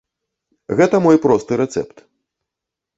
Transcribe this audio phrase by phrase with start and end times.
[0.79, 2.05] Гэта мой просты рэцэпт!